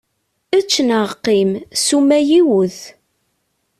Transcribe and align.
Ečč 0.57 0.71
neɣ 0.87 1.03
qqim, 1.17 1.51
ssuma 1.79 2.17
yiwet. 2.29 2.79